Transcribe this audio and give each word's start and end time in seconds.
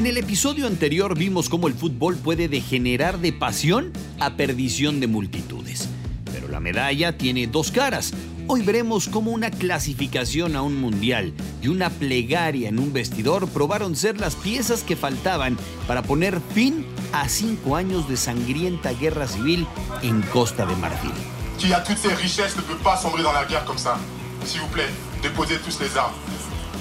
En 0.00 0.06
el 0.06 0.16
episodio 0.16 0.66
anterior 0.66 1.14
vimos 1.14 1.50
cómo 1.50 1.68
el 1.68 1.74
fútbol 1.74 2.16
puede 2.16 2.48
degenerar 2.48 3.18
de 3.18 3.34
pasión 3.34 3.92
a 4.18 4.30
perdición 4.30 4.98
de 4.98 5.06
multitudes. 5.06 5.90
Pero 6.32 6.48
la 6.48 6.58
medalla 6.58 7.18
tiene 7.18 7.46
dos 7.46 7.70
caras. 7.70 8.14
Hoy 8.46 8.62
veremos 8.62 9.10
cómo 9.10 9.30
una 9.30 9.50
clasificación 9.50 10.56
a 10.56 10.62
un 10.62 10.80
mundial 10.80 11.34
y 11.60 11.68
una 11.68 11.90
plegaria 11.90 12.70
en 12.70 12.78
un 12.78 12.94
vestidor 12.94 13.46
probaron 13.48 13.94
ser 13.94 14.18
las 14.18 14.36
piezas 14.36 14.84
que 14.84 14.96
faltaban 14.96 15.58
para 15.86 16.00
poner 16.00 16.40
fin 16.54 16.86
a 17.12 17.28
cinco 17.28 17.76
años 17.76 18.08
de 18.08 18.16
sangrienta 18.16 18.94
guerra 18.94 19.28
civil 19.28 19.66
en 20.02 20.22
Costa 20.32 20.64
de 20.64 20.76
Marfil. 20.76 21.12
Qui 21.58 21.74
a 21.74 21.84
ces 21.84 22.16
richesses 22.16 22.56
ne 22.56 22.62
peut 22.62 22.82
pas 22.82 22.96
sombrer 22.96 23.22
dans 23.22 23.34
la 23.34 23.44
guerre 23.44 23.66
comme 23.66 23.76
ça. 23.76 23.98
S'il 24.46 24.62
vous 24.62 24.68
plaît, 24.68 24.88
déposez 25.22 25.58
tous 25.58 25.78
les 25.78 25.94
armes. 25.94 26.14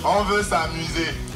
On 0.06 0.24
veut 0.24 0.42
s'amuser. 0.42 1.29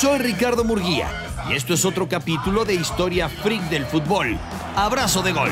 Soy 0.00 0.18
Ricardo 0.18 0.64
Murguía 0.64 1.08
y 1.48 1.54
esto 1.54 1.74
es 1.74 1.84
otro 1.84 2.08
capítulo 2.08 2.64
de 2.64 2.74
Historia 2.74 3.28
Freak 3.28 3.62
del 3.70 3.84
Fútbol. 3.86 4.38
Abrazo 4.76 5.22
de 5.22 5.32
gol. 5.32 5.50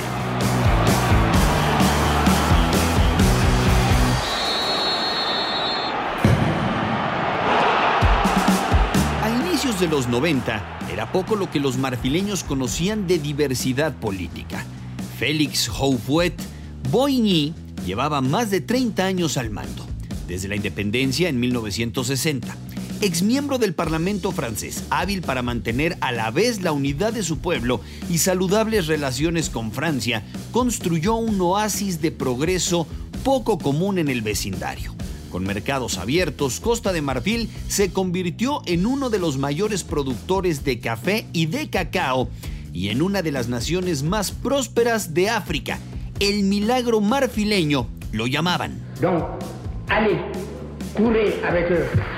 A 9.23 9.29
inicios 9.47 9.79
de 9.79 9.89
los 9.89 10.09
90 10.09 10.81
era 10.93 11.13
poco 11.13 11.37
lo 11.37 11.51
que 11.51 11.61
los 11.61 11.77
marfileños 11.77 12.45
conocían 12.45 13.07
de 13.07 13.19
diversidad 13.19 13.95
política. 13.95 14.65
Félix 15.19 15.69
Houphouët 15.69 16.41
Boigny 16.91 17.55
llevaba 17.87 18.21
más 18.21 18.51
de 18.51 18.61
30 18.61 19.05
años 19.05 19.37
al 19.37 19.51
mando, 19.51 19.87
desde 20.27 20.49
la 20.49 20.57
independencia 20.57 21.29
en 21.29 21.39
1960. 21.39 22.62
Exmiembro 23.03 23.59
del 23.59 23.75
Parlamento 23.75 24.31
francés, 24.31 24.85
hábil 24.89 25.23
para 25.23 25.43
mantener 25.43 25.97
a 26.01 26.13
la 26.13 26.31
vez 26.31 26.63
la 26.63 26.71
unidad 26.71 27.13
de 27.13 27.25
su 27.25 27.39
pueblo 27.39 27.81
y 28.09 28.19
saludables 28.19 28.87
relaciones 28.87 29.51
con 29.51 29.73
Francia, 29.73 30.23
construyó 30.53 31.17
un 31.17 31.41
oasis 31.41 32.01
de 32.01 32.13
progreso 32.13 32.87
poco 33.25 33.59
común 33.59 33.99
en 33.99 34.09
el 34.09 34.23
vecindario. 34.23 34.95
Con 35.33 35.43
mercados 35.43 35.99
abiertos, 35.99 36.61
Costa 36.61 36.93
de 36.93 37.03
Marfil 37.03 37.51
se 37.67 37.93
convirtió 37.93 38.63
en 38.67 38.87
uno 38.87 39.11
de 39.11 39.19
los 39.19 39.37
mayores 39.37 39.83
productores 39.83 40.63
de 40.63 40.79
café 40.79 41.27
y 41.33 41.47
de 41.47 41.71
cacao 41.71 42.29
y 42.73 42.91
en 42.91 43.03
una 43.03 43.23
de 43.23 43.33
las 43.33 43.49
naciones 43.49 44.05
más 44.05 44.31
prósperas 44.31 45.13
de 45.13 45.29
África. 45.29 45.81
El 46.21 46.45
milagro 46.45 47.01
marfileño 47.01 47.89
lo 48.13 48.29
llamaban. 48.29 48.81
Donc, 49.01 49.25
allez, 49.89 50.21
courez 50.95 51.35
avec 51.43 51.69
eux. 51.69 52.12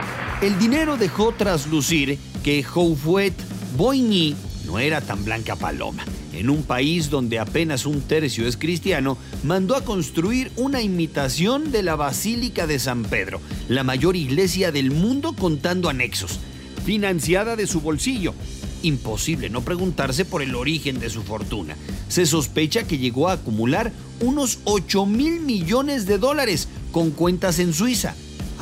El 0.45 0.59
dinero 0.59 0.99
dejó 0.99 1.33
traslucir 1.33 2.19
que 2.43 2.63
Houphouët 2.63 3.33
Boigny 3.79 4.37
no 4.67 4.79
era 4.79 5.01
tan 5.01 5.25
blanca 5.25 5.57
paloma. 5.57 6.05
En 6.35 6.51
un 6.51 6.65
país 6.65 7.09
donde 7.09 7.39
apenas 7.39 7.87
un 7.87 8.03
tercio 8.03 8.47
es 8.47 8.59
cristiano, 8.59 9.17
mandó 9.43 9.75
a 9.75 9.87
construir 9.87 10.53
una 10.57 10.83
imitación 10.83 11.73
de 11.73 11.83
la 11.83 11.97
Basílica 11.97 12.67
de 12.67 12.79
San 12.79 13.05
Pedro, 13.05 13.41
la 13.71 13.85
mayor 13.85 14.17
iglesia 14.17 14.71
del 14.71 14.91
mundo 14.91 15.33
contando 15.33 15.89
anexos, 15.89 16.39
financiada 16.85 17.57
de 17.57 17.67
su 17.67 17.81
bolsillo. 17.81 18.35
Imposible 18.83 19.49
no 19.49 19.63
preguntarse 19.63 20.27
por 20.27 20.43
el 20.43 20.55
origen 20.57 21.01
de 21.01 21.09
su 21.09 21.23
fortuna. 21.23 21.75
Se 22.09 22.27
sospecha 22.27 22.83
que 22.87 22.99
llegó 22.99 23.31
a 23.31 23.33
acumular 23.33 23.93
unos 24.21 24.59
8 24.65 25.07
mil 25.07 25.41
millones 25.41 26.05
de 26.05 26.19
dólares 26.19 26.69
con 26.93 27.13
cuentas 27.13 27.59
en 27.61 27.73
Suiza. 27.73 28.15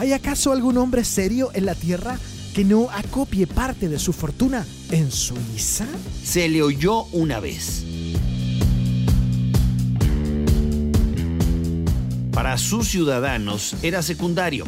¿Hay 0.03 0.13
acaso 0.13 0.51
algún 0.51 0.79
hombre 0.79 1.05
serio 1.05 1.51
en 1.55 1.65
la 1.65 1.77
tierra 1.77 2.19
que 2.57 2.65
no 2.65 2.91
acopie 2.91 3.47
parte 3.47 3.89
de 3.89 4.01
su 4.01 4.13
fortuna 4.13 4.67
en 4.91 5.13
Suiza? 5.13 5.87
se 6.25 6.49
le 6.49 6.61
oyó 6.61 7.05
una 7.13 7.39
vez. 7.39 7.85
Para 12.33 12.59
sus 12.59 12.89
ciudadanos 12.89 13.77
era 13.85 14.03
secundario. 14.03 14.65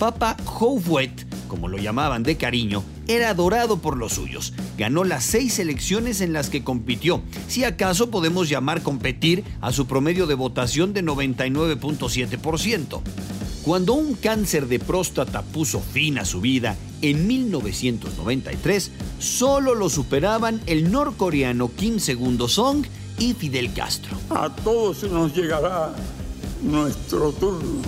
Papa 0.00 0.36
Houphouët, 0.46 1.28
como 1.46 1.68
lo 1.68 1.78
llamaban 1.78 2.24
de 2.24 2.36
cariño, 2.36 2.82
era 3.06 3.30
adorado 3.30 3.78
por 3.78 3.96
los 3.96 4.14
suyos. 4.14 4.52
Ganó 4.76 5.04
las 5.04 5.22
seis 5.22 5.60
elecciones 5.60 6.20
en 6.20 6.32
las 6.32 6.50
que 6.50 6.64
compitió, 6.64 7.22
si 7.46 7.62
acaso 7.62 8.10
podemos 8.10 8.48
llamar 8.48 8.82
competir 8.82 9.44
a 9.60 9.70
su 9.70 9.86
promedio 9.86 10.26
de 10.26 10.34
votación 10.34 10.92
de 10.92 11.04
99.7%. 11.04 13.00
Cuando 13.64 13.94
un 13.94 14.14
cáncer 14.14 14.66
de 14.66 14.80
próstata 14.80 15.42
puso 15.42 15.80
fin 15.80 16.18
a 16.18 16.24
su 16.24 16.40
vida 16.40 16.76
en 17.00 17.28
1993, 17.28 18.90
solo 19.20 19.76
lo 19.76 19.88
superaban 19.88 20.60
el 20.66 20.90
norcoreano 20.90 21.70
Kim 21.76 21.98
Il-sung 21.98 22.84
y 23.20 23.34
Fidel 23.34 23.72
Castro. 23.72 24.18
A 24.30 24.52
todos 24.52 25.04
nos 25.04 25.32
llegará 25.36 25.94
nuestro 26.60 27.30
turno. 27.32 27.82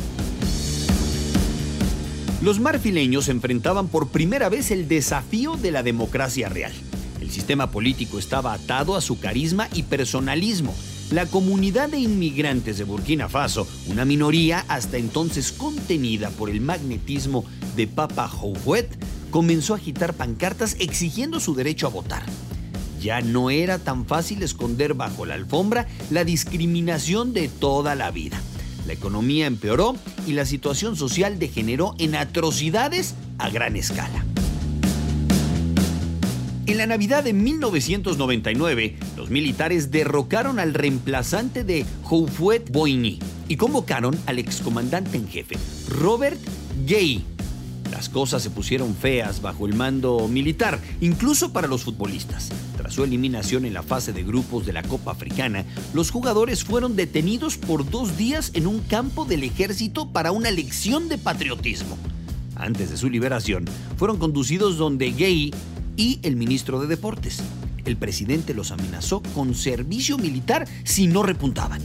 Los 2.40 2.60
marfileños 2.60 3.28
enfrentaban 3.28 3.88
por 3.88 4.08
primera 4.08 4.48
vez 4.48 4.70
el 4.70 4.86
desafío 4.86 5.56
de 5.56 5.72
la 5.72 5.82
democracia 5.82 6.48
real. 6.48 6.72
El 7.20 7.32
sistema 7.32 7.72
político 7.72 8.20
estaba 8.20 8.52
atado 8.52 8.94
a 8.94 9.00
su 9.00 9.18
carisma 9.18 9.68
y 9.72 9.84
personalismo. 9.84 10.72
La 11.10 11.26
comunidad 11.26 11.90
de 11.90 11.98
inmigrantes 11.98 12.78
de 12.78 12.84
Burkina 12.84 13.28
Faso, 13.28 13.68
una 13.88 14.04
minoría 14.04 14.64
hasta 14.68 14.96
entonces 14.96 15.52
contenida 15.52 16.30
por 16.30 16.48
el 16.48 16.60
magnetismo 16.60 17.44
de 17.76 17.86
Papa 17.86 18.26
Houphouët, 18.26 18.88
comenzó 19.30 19.74
a 19.74 19.76
agitar 19.76 20.14
pancartas 20.14 20.76
exigiendo 20.80 21.40
su 21.40 21.54
derecho 21.54 21.86
a 21.86 21.90
votar. 21.90 22.22
Ya 23.00 23.20
no 23.20 23.50
era 23.50 23.78
tan 23.78 24.06
fácil 24.06 24.42
esconder 24.42 24.94
bajo 24.94 25.26
la 25.26 25.34
alfombra 25.34 25.86
la 26.10 26.24
discriminación 26.24 27.34
de 27.34 27.48
toda 27.48 27.94
la 27.94 28.10
vida. 28.10 28.40
La 28.86 28.94
economía 28.94 29.46
empeoró 29.46 29.96
y 30.26 30.32
la 30.32 30.46
situación 30.46 30.96
social 30.96 31.38
degeneró 31.38 31.94
en 31.98 32.14
atrocidades 32.14 33.14
a 33.38 33.50
gran 33.50 33.76
escala. 33.76 34.24
En 36.66 36.78
la 36.78 36.86
Navidad 36.86 37.22
de 37.22 37.34
1999, 37.34 38.96
los 39.18 39.28
militares 39.28 39.90
derrocaron 39.90 40.58
al 40.58 40.72
reemplazante 40.72 41.62
de 41.62 41.84
Houphouët 42.04 42.70
Boigny 42.70 43.18
y 43.48 43.56
convocaron 43.56 44.18
al 44.24 44.38
excomandante 44.38 45.18
en 45.18 45.28
jefe, 45.28 45.56
Robert 45.90 46.40
Gay. 46.86 47.22
Las 47.92 48.08
cosas 48.08 48.42
se 48.42 48.48
pusieron 48.48 48.94
feas 48.94 49.42
bajo 49.42 49.66
el 49.66 49.74
mando 49.74 50.26
militar, 50.26 50.80
incluso 51.02 51.52
para 51.52 51.68
los 51.68 51.84
futbolistas. 51.84 52.50
Tras 52.78 52.94
su 52.94 53.04
eliminación 53.04 53.66
en 53.66 53.74
la 53.74 53.82
fase 53.82 54.14
de 54.14 54.22
grupos 54.22 54.64
de 54.64 54.72
la 54.72 54.82
Copa 54.82 55.10
Africana, 55.10 55.66
los 55.92 56.10
jugadores 56.10 56.64
fueron 56.64 56.96
detenidos 56.96 57.58
por 57.58 57.88
dos 57.88 58.16
días 58.16 58.52
en 58.54 58.66
un 58.66 58.80
campo 58.80 59.26
del 59.26 59.44
ejército 59.44 60.08
para 60.08 60.32
una 60.32 60.50
lección 60.50 61.10
de 61.10 61.18
patriotismo. 61.18 61.98
Antes 62.56 62.88
de 62.88 62.96
su 62.96 63.10
liberación, 63.10 63.66
fueron 63.98 64.16
conducidos 64.16 64.78
donde 64.78 65.10
Gay 65.10 65.52
y 65.96 66.20
el 66.22 66.36
ministro 66.36 66.80
de 66.80 66.86
Deportes. 66.86 67.42
El 67.84 67.96
presidente 67.96 68.54
los 68.54 68.70
amenazó 68.70 69.22
con 69.34 69.54
servicio 69.54 70.18
militar 70.18 70.66
si 70.84 71.06
no 71.06 71.22
repuntaban. 71.22 71.80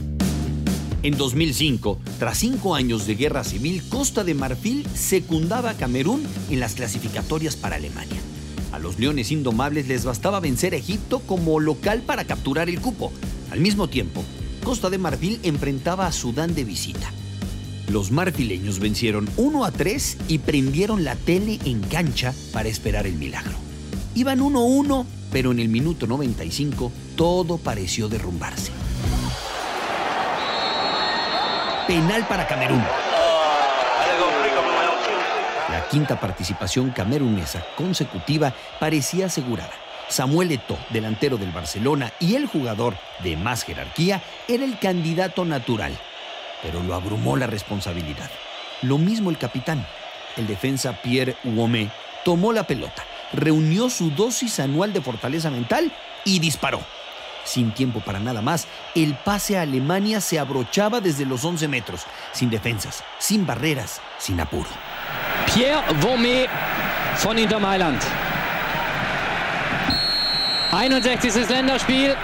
En 1.02 1.16
2005, 1.16 1.98
tras 2.18 2.38
cinco 2.38 2.74
años 2.74 3.06
de 3.06 3.14
guerra 3.14 3.42
civil, 3.42 3.82
Costa 3.88 4.22
de 4.22 4.34
Marfil 4.34 4.86
secundaba 4.94 5.70
a 5.70 5.74
Camerún 5.74 6.22
en 6.50 6.60
las 6.60 6.74
clasificatorias 6.74 7.56
para 7.56 7.76
Alemania. 7.76 8.20
A 8.72 8.78
los 8.78 8.98
Leones 8.98 9.32
Indomables 9.32 9.88
les 9.88 10.04
bastaba 10.04 10.40
vencer 10.40 10.74
a 10.74 10.76
Egipto 10.76 11.20
como 11.20 11.58
local 11.58 12.02
para 12.02 12.24
capturar 12.24 12.68
el 12.68 12.80
cupo. 12.80 13.12
Al 13.50 13.60
mismo 13.60 13.88
tiempo, 13.88 14.22
Costa 14.62 14.90
de 14.90 14.98
Marfil 14.98 15.40
enfrentaba 15.42 16.06
a 16.06 16.12
Sudán 16.12 16.54
de 16.54 16.64
visita. 16.64 17.10
Los 17.90 18.10
marfileños 18.10 18.78
vencieron 18.78 19.28
1 19.36 19.64
a 19.64 19.72
3 19.72 20.18
y 20.28 20.38
prendieron 20.38 21.02
la 21.02 21.16
tele 21.16 21.58
en 21.64 21.80
cancha 21.80 22.34
para 22.52 22.68
esperar 22.68 23.06
el 23.06 23.14
milagro. 23.14 23.69
Iban 24.14 24.40
1-1, 24.40 25.06
pero 25.30 25.52
en 25.52 25.60
el 25.60 25.68
minuto 25.68 26.06
95 26.06 26.90
todo 27.16 27.58
pareció 27.58 28.08
derrumbarse. 28.08 28.72
Penal 31.86 32.26
para 32.28 32.46
Camerún. 32.46 32.84
La 35.68 35.88
quinta 35.88 36.18
participación 36.18 36.90
camerunesa 36.90 37.64
consecutiva 37.76 38.52
parecía 38.78 39.26
asegurada. 39.26 39.72
Samuel 40.08 40.50
Eto'o, 40.50 40.76
delantero 40.90 41.36
del 41.36 41.52
Barcelona 41.52 42.12
y 42.18 42.34
el 42.34 42.46
jugador 42.46 42.96
de 43.22 43.36
más 43.36 43.62
jerarquía, 43.62 44.22
era 44.48 44.64
el 44.64 44.78
candidato 44.80 45.44
natural, 45.44 45.96
pero 46.62 46.82
lo 46.82 46.94
abrumó 46.94 47.36
la 47.36 47.46
responsabilidad. 47.46 48.28
Lo 48.82 48.98
mismo 48.98 49.30
el 49.30 49.38
capitán. 49.38 49.86
El 50.36 50.48
defensa 50.48 51.00
Pierre 51.00 51.36
Ouomé 51.44 51.90
tomó 52.24 52.52
la 52.52 52.64
pelota, 52.64 53.04
reunió 53.32 53.90
su 53.90 54.10
dosis 54.10 54.60
anual 54.60 54.92
de 54.92 55.00
fortaleza 55.00 55.50
mental 55.50 55.92
y 56.24 56.38
disparó. 56.38 56.80
Sin 57.44 57.72
tiempo 57.72 58.00
para 58.00 58.20
nada 58.20 58.42
más, 58.42 58.66
el 58.94 59.14
pase 59.14 59.58
a 59.58 59.62
Alemania 59.62 60.20
se 60.20 60.38
abrochaba 60.38 61.00
desde 61.00 61.24
los 61.24 61.44
11 61.44 61.68
metros, 61.68 62.02
sin 62.32 62.50
defensas, 62.50 63.02
sin 63.18 63.46
barreras, 63.46 64.00
sin 64.18 64.40
apuro. 64.40 64.68
Pierre 65.46 65.82
Vomé 66.00 66.46
von 67.22 67.38
Inter 67.38 67.58
Mailand. 67.58 68.02
61. 70.70 71.48
Länderspiel. 71.48 72.16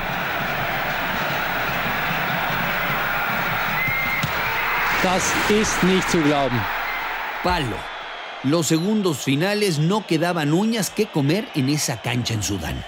Das 5.02 5.32
ist 5.48 5.82
nicht 5.82 6.08
zu 6.10 6.20
glauben. 6.20 6.60
Palo. 7.42 7.95
Los 8.42 8.66
segundos 8.66 9.18
finales 9.18 9.78
no 9.78 10.06
quedaban 10.06 10.52
uñas 10.52 10.90
que 10.90 11.06
comer 11.06 11.48
en 11.54 11.68
esa 11.68 12.02
cancha 12.02 12.34
en 12.34 12.42
Sudán. 12.42 12.84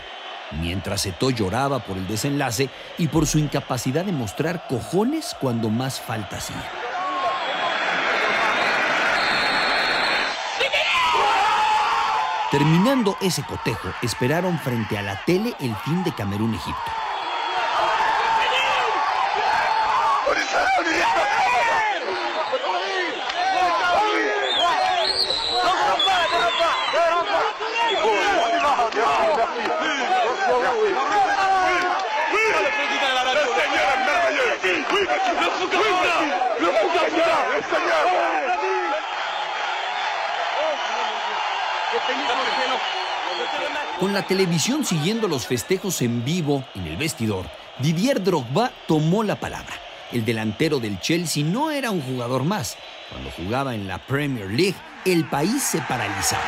Mientras 0.61 1.05
Eto'o 1.07 1.31
lloraba 1.31 1.81
por 1.81 1.97
el 1.97 2.07
desenlace 2.07 2.69
y 2.97 3.09
por 3.09 3.27
su 3.27 3.39
incapacidad 3.39 4.05
de 4.05 4.13
mostrar 4.13 4.67
cojones 4.69 5.35
cuando 5.41 5.69
más 5.71 6.01
falta 6.01 6.37
hacía. 6.37 6.71
Terminando 12.51 13.17
ese 13.21 13.43
cotejo, 13.43 13.89
esperaron 14.03 14.59
frente 14.59 14.97
a 14.97 15.03
la 15.03 15.23
tele 15.25 15.55
el 15.61 15.75
fin 15.77 16.03
de 16.05 16.15
Camerún-Egipto. 16.15 17.08
Con 43.99 44.13
la 44.13 44.23
televisión 44.23 44.85
siguiendo 44.85 45.27
los 45.27 45.47
festejos 45.47 46.03
en 46.03 46.25
vivo 46.25 46.65
en 46.75 46.87
el 46.87 46.97
vestidor, 46.97 47.47
Didier 47.79 48.23
Drogba 48.23 48.71
tomó 48.87 49.25
la 49.25 49.37
palabra. 49.37 49.75
El 50.13 50.25
delantero 50.25 50.79
del 50.79 51.01
Chelsea 51.01 51.45
no 51.45 51.71
era 51.71 51.91
un 51.91 52.01
jugador 52.01 52.45
más. 52.45 52.77
Cuando 53.11 53.31
jugaba 53.33 53.75
en 53.75 53.89
la 53.89 53.99
Premier 53.99 54.47
League, 54.47 54.77
el 55.05 55.25
país 55.29 55.63
se 55.63 55.81
paralizaba. 55.83 56.45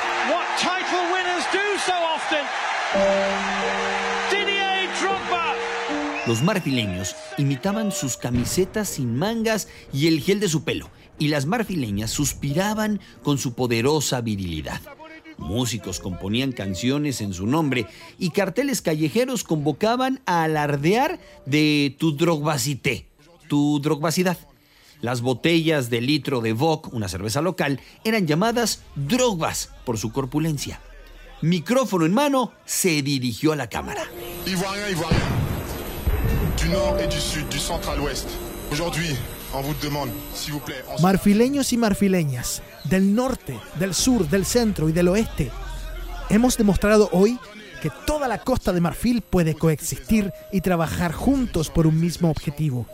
Los 6.26 6.42
marfileños 6.42 7.16
imitaban 7.38 7.92
sus 7.92 8.16
camisetas 8.16 8.88
sin 8.88 9.16
mangas 9.16 9.68
y 9.92 10.06
el 10.06 10.20
gel 10.20 10.38
de 10.38 10.48
su 10.48 10.64
pelo, 10.64 10.90
y 11.18 11.28
las 11.28 11.46
marfileñas 11.46 12.10
suspiraban 12.10 13.00
con 13.22 13.38
su 13.38 13.54
poderosa 13.54 14.20
virilidad. 14.20 14.80
Músicos 15.38 15.98
componían 15.98 16.52
canciones 16.52 17.22
en 17.22 17.32
su 17.32 17.46
nombre 17.46 17.86
y 18.18 18.30
carteles 18.30 18.82
callejeros 18.82 19.42
convocaban 19.42 20.20
a 20.26 20.44
alardear 20.44 21.18
de 21.46 21.96
tu 21.98 22.14
drogbacité, 22.14 23.06
tu 23.48 23.80
drogbacidad. 23.80 24.36
Las 25.00 25.22
botellas 25.22 25.88
de 25.88 26.02
litro 26.02 26.42
de 26.42 26.52
Vogue, 26.52 26.90
una 26.92 27.08
cerveza 27.08 27.40
local, 27.40 27.80
eran 28.04 28.26
llamadas 28.26 28.82
drogbas 28.94 29.70
por 29.86 29.96
su 29.96 30.12
corpulencia. 30.12 30.80
Micrófono 31.40 32.04
en 32.04 32.12
mano, 32.12 32.52
se 32.66 33.00
dirigió 33.00 33.52
a 33.52 33.56
la 33.56 33.70
cámara. 33.70 34.02
Du 36.60 36.68
Marfileños 41.02 41.72
y 41.72 41.76
marfileñas, 41.78 42.62
del 42.84 43.14
norte, 43.14 43.58
del 43.78 43.94
sur, 43.94 44.28
del 44.28 44.44
centro 44.44 44.88
y 44.88 44.92
del 44.92 45.08
oeste, 45.08 45.50
hemos 46.28 46.58
demostrado 46.58 47.08
hoy 47.12 47.38
que 47.80 47.90
toda 48.06 48.28
la 48.28 48.38
costa 48.38 48.74
de 48.74 48.80
Marfil 48.82 49.22
puede 49.22 49.54
coexistir 49.54 50.32
y 50.52 50.60
trabajar 50.60 51.12
juntos 51.12 51.70
por 51.70 51.86
un 51.86 51.98
mismo 51.98 52.30
objetivo. 52.30 52.86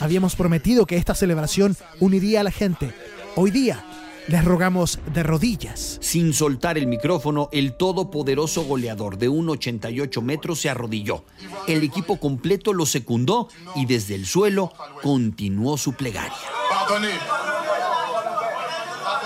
Habíamos 0.00 0.34
prometido 0.34 0.84
que 0.84 0.96
esta 0.96 1.14
celebración 1.14 1.76
uniría 2.00 2.40
a 2.40 2.44
la 2.44 2.50
gente. 2.50 2.92
Hoy 3.36 3.52
día 3.52 3.84
les 4.30 4.44
rogamos 4.44 5.00
de 5.12 5.24
rodillas. 5.24 5.98
Sin 6.00 6.32
soltar 6.32 6.78
el 6.78 6.86
micrófono, 6.86 7.48
el 7.50 7.72
todopoderoso 7.72 8.62
goleador 8.62 9.18
de 9.18 9.28
1,88 9.28 10.22
metros 10.22 10.60
se 10.60 10.70
arrodilló. 10.70 11.24
El 11.66 11.82
equipo 11.82 12.20
completo 12.20 12.72
lo 12.72 12.86
secundó 12.86 13.48
y 13.74 13.86
desde 13.86 14.14
el 14.14 14.26
suelo 14.26 14.72
continuó 15.02 15.76
su 15.76 15.94
plegaria. 15.94 16.32
Pardonnez. 16.70 17.18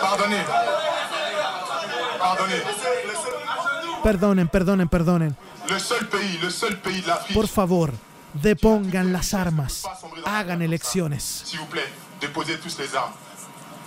Pardonnez. 0.01 0.47
Pardonnez. 2.19 2.63
Perdonen, 4.03 4.49
perdonen, 4.49 4.89
perdonen. 4.89 5.37
Por 7.35 7.49
favor, 7.49 7.93
depongan 8.33 9.13
las 9.13 9.35
armas. 9.35 9.85
Hagan 10.25 10.63
elecciones. 10.63 11.45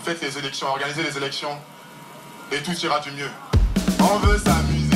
Faites 0.07 0.21
les 0.21 0.37
élections, 0.37 0.67
organisez 0.67 1.03
les 1.03 1.17
élections. 1.17 1.49
Et 2.53 2.63
tout 2.63 2.71
ira 2.81 3.01
du 3.01 3.11
mieux. 3.11 3.29
On 3.99 4.17
veut 4.19 4.39
s'amuser. 4.39 4.95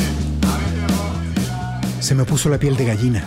Se 1.99 2.15
me 2.15 2.23
puso 2.23 2.47
la 2.47 2.57
piel 2.57 2.77
de 2.77 2.85
gallina. 2.85 3.21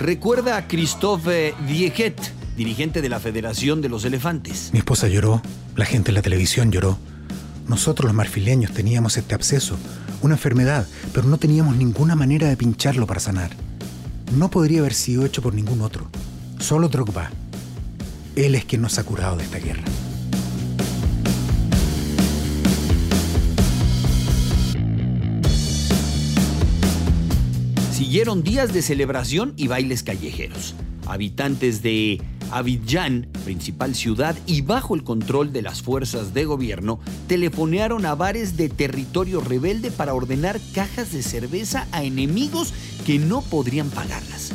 Recuerda 0.00 0.56
a 0.56 0.66
Christophe 0.66 1.54
Dieget, 1.66 2.16
dirigente 2.56 3.02
de 3.02 3.10
la 3.10 3.20
Federación 3.20 3.82
de 3.82 3.90
los 3.90 4.06
Elefantes. 4.06 4.70
Mi 4.72 4.78
esposa 4.78 5.06
lloró, 5.06 5.42
la 5.76 5.84
gente 5.84 6.12
en 6.12 6.14
la 6.14 6.22
televisión 6.22 6.72
lloró. 6.72 6.96
Nosotros 7.66 8.06
los 8.06 8.14
marfileños 8.14 8.72
teníamos 8.72 9.18
este 9.18 9.34
absceso, 9.34 9.76
una 10.22 10.36
enfermedad, 10.36 10.86
pero 11.12 11.28
no 11.28 11.36
teníamos 11.36 11.76
ninguna 11.76 12.16
manera 12.16 12.48
de 12.48 12.56
pincharlo 12.56 13.06
para 13.06 13.20
sanar. 13.20 13.50
No 14.32 14.50
podría 14.50 14.80
haber 14.80 14.94
sido 14.94 15.26
hecho 15.26 15.42
por 15.42 15.52
ningún 15.52 15.82
otro, 15.82 16.08
solo 16.58 16.88
Drogba. 16.88 17.28
Él 18.34 18.54
es 18.54 18.64
quien 18.64 18.80
nos 18.80 18.98
ha 18.98 19.04
curado 19.04 19.36
de 19.36 19.44
esta 19.44 19.58
guerra. 19.58 19.84
Siguieron 27.98 28.44
días 28.44 28.72
de 28.72 28.80
celebración 28.80 29.54
y 29.56 29.66
bailes 29.66 30.04
callejeros. 30.04 30.76
Habitantes 31.08 31.82
de 31.82 32.22
Abidjan, 32.52 33.26
principal 33.44 33.96
ciudad, 33.96 34.36
y 34.46 34.60
bajo 34.60 34.94
el 34.94 35.02
control 35.02 35.52
de 35.52 35.62
las 35.62 35.82
fuerzas 35.82 36.32
de 36.32 36.44
gobierno, 36.44 37.00
telefonearon 37.26 38.06
a 38.06 38.14
bares 38.14 38.56
de 38.56 38.68
territorio 38.68 39.40
rebelde 39.40 39.90
para 39.90 40.14
ordenar 40.14 40.60
cajas 40.72 41.12
de 41.12 41.24
cerveza 41.24 41.88
a 41.90 42.04
enemigos 42.04 42.72
que 43.04 43.18
no 43.18 43.42
podrían 43.42 43.90
pagarlas. 43.90 44.52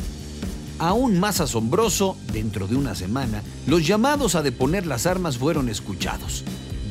Aún 0.80 1.20
más 1.20 1.42
asombroso, 1.42 2.16
dentro 2.32 2.68
de 2.68 2.78
una 2.78 2.96
semana, 2.96 3.44
los 3.68 3.86
llamados 3.86 4.36
a 4.36 4.42
deponer 4.42 4.86
las 4.86 5.06
armas 5.06 5.38
fueron 5.38 5.68
escuchados. 5.68 6.46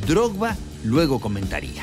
Drogba 0.07 0.59
luego 0.85 1.19
comentaría. 1.19 1.83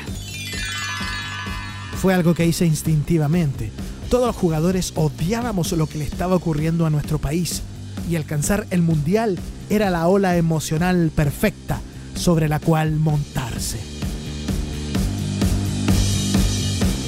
Fue 1.96 2.14
algo 2.14 2.34
que 2.34 2.46
hice 2.46 2.66
instintivamente. 2.66 3.72
Todos 4.10 4.26
los 4.26 4.34
jugadores 4.34 4.92
odiábamos 4.96 5.70
lo 5.70 5.86
que 5.86 5.98
le 5.98 6.04
estaba 6.04 6.34
ocurriendo 6.34 6.84
a 6.84 6.90
nuestro 6.90 7.18
país 7.18 7.62
y 8.10 8.16
alcanzar 8.16 8.66
el 8.70 8.82
mundial 8.82 9.38
era 9.70 9.88
la 9.88 10.08
ola 10.08 10.36
emocional 10.36 11.12
perfecta 11.14 11.80
sobre 12.16 12.48
la 12.48 12.58
cual 12.58 12.96
montarse. 12.96 13.78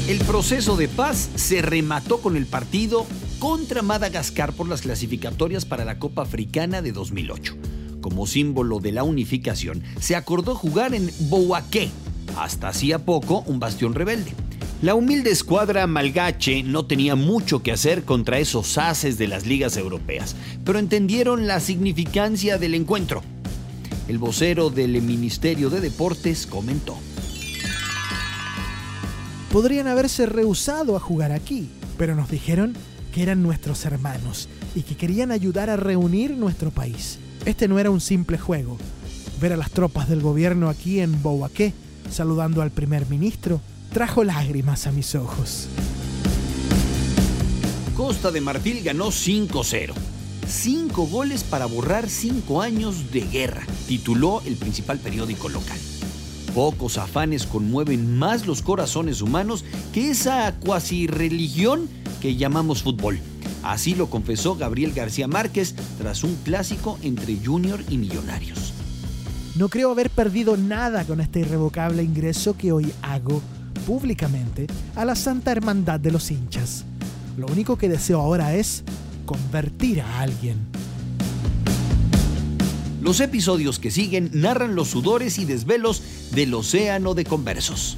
El 0.07 0.19
proceso 0.21 0.77
de 0.77 0.87
paz 0.87 1.29
se 1.35 1.61
remató 1.61 2.21
con 2.21 2.37
el 2.37 2.47
partido 2.47 3.05
contra 3.41 3.83
Madagascar 3.83 4.53
por 4.53 4.69
las 4.69 4.83
clasificatorias 4.83 5.65
para 5.65 5.85
la 5.85 5.99
Copa 5.99 6.23
Africana 6.23 6.83
de 6.83 6.93
2008. 6.93 7.57
Como 8.01 8.29
símbolo 8.29 8.79
de 8.79 8.93
la 8.93 9.03
unificación, 9.03 9.83
se 9.99 10.15
acordó 10.15 10.55
jugar 10.55 10.95
en 10.95 11.11
Bouaké, 11.29 11.91
hasta 12.39 12.69
hacía 12.69 13.05
poco 13.05 13.43
un 13.49 13.59
bastión 13.59 13.95
rebelde. 13.95 14.35
La 14.83 14.97
humilde 14.97 15.31
escuadra 15.31 15.87
malgache 15.87 16.65
no 16.65 16.87
tenía 16.87 17.15
mucho 17.15 17.63
que 17.63 17.71
hacer 17.71 18.03
contra 18.03 18.41
esos 18.41 18.79
haces 18.79 19.17
de 19.17 19.29
las 19.29 19.47
ligas 19.47 19.77
europeas, 19.77 20.35
pero 20.65 20.81
entendieron 20.81 21.47
la 21.47 21.61
significancia 21.61 22.59
del 22.59 22.75
encuentro. 22.75 23.23
El 24.09 24.19
vocero 24.19 24.71
del 24.71 25.01
Ministerio 25.01 25.71
de 25.71 25.81
Deportes 25.81 26.49
comentó. 26.49 26.97
Podrían 29.53 29.87
haberse 29.87 30.27
rehusado 30.27 30.97
a 30.97 31.01
jugar 31.01 31.31
aquí, 31.31 31.69
pero 31.97 32.17
nos 32.17 32.29
dijeron 32.29 32.75
que 33.15 33.23
eran 33.23 33.41
nuestros 33.41 33.85
hermanos 33.85 34.49
y 34.75 34.83
que 34.83 34.97
querían 34.97 35.31
ayudar 35.31 35.71
a 35.71 35.77
reunir 35.77 36.33
nuestro 36.33 36.73
país. 36.73 37.21
Este 37.45 37.69
no 37.69 37.79
era 37.79 37.93
un 37.93 38.01
simple 38.01 38.37
juego. 38.37 38.79
Ver 39.41 39.53
a 39.53 39.57
las 39.57 39.71
tropas 39.71 40.09
del 40.09 40.23
gobierno 40.23 40.69
aquí 40.69 40.99
en 40.99 41.23
Bouaké 41.23 41.73
saludando 42.11 42.63
al 42.63 42.73
primer 42.73 43.09
ministro 43.09 43.61
trajo 43.93 44.25
lágrimas 44.25 44.87
a 44.87 44.93
mis 44.93 45.15
ojos. 45.15 45.69
Costa 47.97 48.31
de 48.31 48.41
Marfil 48.41 48.83
ganó 48.83 49.09
5-0. 49.09 49.93
Cinco 50.49 51.07
goles 51.07 51.45
para 51.45 51.67
borrar 51.67 52.09
cinco 52.09 52.63
años 52.63 53.13
de 53.13 53.21
guerra, 53.21 53.65
tituló 53.87 54.43
el 54.45 54.57
principal 54.57 54.99
periódico 54.99 55.49
local. 55.49 55.79
Pocos 56.55 56.99
afanes 56.99 57.47
conmueven 57.47 58.19
más 58.19 58.47
los 58.47 58.61
corazones 58.61 59.23
humanos 59.23 59.65
que 59.95 60.11
esa 60.11 60.55
cuasi 60.59 61.07
religión 61.07 61.89
que 62.21 62.37
llamamos 62.37 62.83
fútbol. 62.83 63.21
Así 63.63 63.95
lo 63.95 64.11
confesó 64.11 64.57
Gabriel 64.57 64.93
García 64.93 65.29
Márquez 65.29 65.75
tras 65.99 66.25
un 66.25 66.35
clásico 66.45 66.99
entre 67.03 67.39
Junior 67.43 67.81
y 67.89 67.97
Millonarios. 67.97 68.73
No 69.55 69.69
creo 69.69 69.91
haber 69.91 70.11
perdido 70.11 70.57
nada 70.57 71.05
con 71.05 71.21
este 71.21 71.41
irrevocable 71.41 72.03
ingreso 72.03 72.57
que 72.57 72.73
hoy 72.73 72.93
hago 73.03 73.41
públicamente 73.73 74.67
a 74.95 75.05
la 75.05 75.15
Santa 75.15 75.53
Hermandad 75.53 76.01
de 76.01 76.11
los 76.11 76.31
hinchas. 76.31 76.85
Lo 77.37 77.47
único 77.47 77.77
que 77.77 77.89
deseo 77.89 78.21
ahora 78.21 78.55
es 78.55 78.85
convertir 79.27 80.01
a 80.01 80.21
alguien. 80.21 80.59
Los 83.01 83.21
episodios 83.21 83.79
que 83.79 83.91
siguen 83.91 84.31
narran 84.33 84.75
los 84.75 84.89
sudores 84.89 85.39
y 85.39 85.45
desvelos 85.45 86.03
del 86.33 86.55
océano 86.55 87.15
de 87.15 87.25
conversos. 87.25 87.97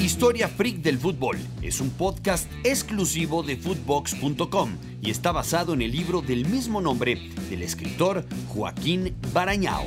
Historia 0.00 0.48
Freak 0.48 0.78
del 0.78 0.98
Fútbol 0.98 1.38
es 1.60 1.80
un 1.80 1.90
podcast 1.90 2.50
exclusivo 2.64 3.42
de 3.42 3.56
footbox.com 3.56 4.70
y 5.02 5.10
está 5.10 5.32
basado 5.32 5.74
en 5.74 5.82
el 5.82 5.92
libro 5.92 6.22
del 6.22 6.48
mismo 6.48 6.80
nombre 6.80 7.30
del 7.50 7.62
escritor 7.62 8.26
Joaquín 8.48 9.14
Barañao. 9.32 9.86